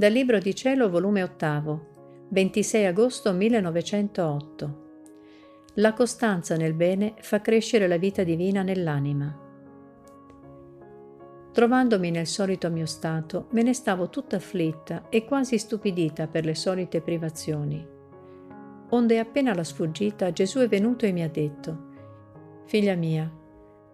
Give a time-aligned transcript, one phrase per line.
[0.00, 4.82] Dal Libro di Cielo, volume 8, 26 agosto 1908.
[5.74, 9.38] La costanza nel bene fa crescere la vita divina nell'anima.
[11.52, 16.54] Trovandomi nel solito mio stato, me ne stavo tutta afflitta e quasi stupidita per le
[16.54, 17.86] solite privazioni.
[18.88, 21.88] Onde appena la sfuggita, Gesù è venuto e mi ha detto,
[22.64, 23.30] Figlia mia,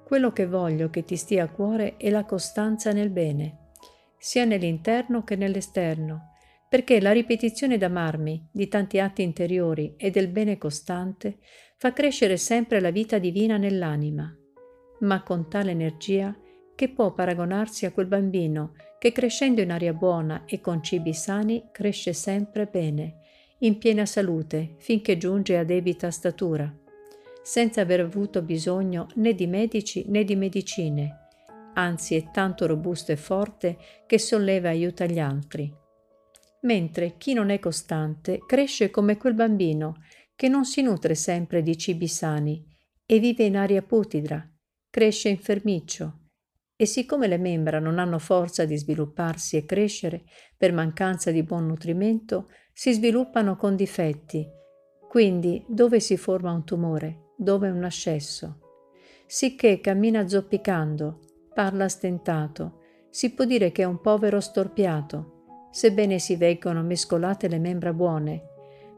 [0.04, 3.64] quello che voglio che ti stia a cuore è la costanza nel bene
[4.26, 6.32] sia nell'interno che nell'esterno,
[6.68, 11.38] perché la ripetizione d'amarmi di tanti atti interiori e del bene costante
[11.76, 14.36] fa crescere sempre la vita divina nell'anima,
[15.02, 16.36] ma con tale energia
[16.74, 21.68] che può paragonarsi a quel bambino che crescendo in aria buona e con cibi sani
[21.70, 23.18] cresce sempre bene,
[23.58, 26.68] in piena salute, finché giunge a debita statura,
[27.45, 31.25] senza aver avuto bisogno né di medici né di medicine,
[31.76, 35.73] anzi è tanto robusto e forte che solleva e aiuta gli altri.
[36.62, 40.02] Mentre chi non è costante cresce come quel bambino
[40.34, 42.64] che non si nutre sempre di cibi sani
[43.06, 44.46] e vive in aria putidra,
[44.90, 46.20] cresce infermiccio
[46.76, 50.24] e siccome le membra non hanno forza di svilupparsi e crescere
[50.56, 54.46] per mancanza di buon nutrimento, si sviluppano con difetti.
[55.08, 58.60] Quindi dove si forma un tumore, dove un ascesso.
[59.26, 61.20] Sicché cammina zoppicando,
[61.57, 67.59] parla stentato, si può dire che è un povero storpiato, sebbene si veggono mescolate le
[67.59, 68.43] membra buone,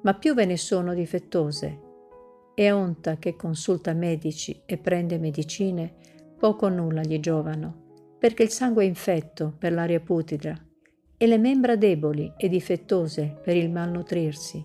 [0.03, 1.81] ma più ve ne sono difettose.
[2.56, 5.95] E onta che consulta medici e prende medicine,
[6.37, 10.61] poco o nulla gli giovano, perché il sangue è infetto per l'aria putida
[11.17, 14.61] e le membra deboli e difettose per il malnutrirsi.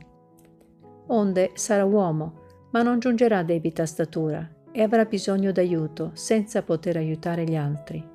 [1.10, 2.42] Onde sarà uomo,
[2.72, 8.06] ma non giungerà debita statura e avrà bisogno d'aiuto senza poter aiutare gli altri.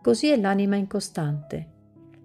[0.00, 1.74] Così è l'anima incostante.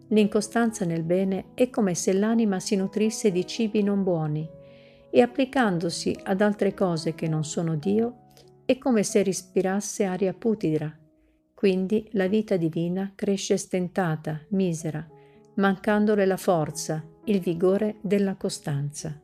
[0.10, 4.48] L'incostanza nel bene è come se l'anima si nutrisse di cibi non buoni
[5.10, 8.28] e applicandosi ad altre cose che non sono Dio
[8.66, 10.96] è come se respirasse aria putida.
[11.54, 15.06] Quindi la vita divina cresce stentata, misera,
[15.56, 19.20] mancandole la forza, il vigore della costanza.